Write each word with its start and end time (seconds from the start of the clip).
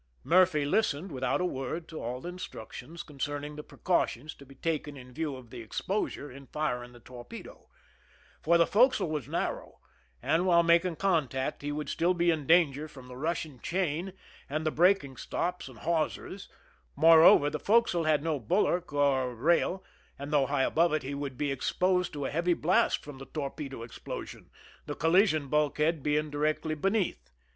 Murphy 0.23 0.65
listened 0.65 1.11
without 1.11 1.39
a 1.39 1.45
word 1.45 1.87
to 1.87 2.01
all 2.01 2.19
the 2.21 2.31
instruc 2.31 2.71
tions 2.71 3.03
concerning 3.03 3.55
the 3.55 3.61
precautions 3.61 4.33
to 4.33 4.47
be 4.47 4.55
taken 4.55 4.97
in 4.97 5.13
view 5.13 5.35
of 5.35 5.51
the 5.51 5.61
exposure 5.61 6.31
in 6.31 6.47
firing 6.47 6.91
the 6.91 6.99
torpedo: 6.99 7.67
for 8.41 8.57
the 8.57 8.65
fore 8.65 8.89
castle 8.89 9.11
was 9.11 9.27
narrow, 9.27 9.79
and 10.19 10.47
while 10.47 10.63
making 10.63 10.95
contact 10.95 11.61
he 11.61 11.71
would 11.71 11.87
still 11.87 12.15
be 12.15 12.31
in 12.31 12.47
danger 12.47 12.87
from 12.87 13.07
the 13.09 13.15
rushing 13.15 13.59
chain 13.59 14.13
and 14.49 14.65
the 14.65 14.71
breaking 14.71 15.17
stops 15.17 15.67
and 15.67 15.77
hawsers; 15.81 16.49
moreover, 16.95 17.51
the 17.51 17.59
forecastle 17.59 18.05
had 18.05 18.23
no 18.23 18.39
bulwark 18.39 18.91
or 18.91 19.35
rail, 19.35 19.83
and 20.17 20.33
though 20.33 20.47
high 20.47 20.63
above 20.63 20.91
it, 20.95 21.03
he 21.03 21.13
would 21.13 21.37
be 21.37 21.51
exposed 21.51 22.11
to 22.11 22.25
a 22.25 22.31
heavy 22.31 22.55
blast 22.55 23.03
from 23.05 23.19
the 23.19 23.27
torpedo 23.27 23.83
explosion, 23.83 24.49
the 24.87 24.95
collision 24.95 25.47
bulkhead 25.47 26.01
being 26.01 26.31
directly 26.31 26.73
beneath. 26.73 27.29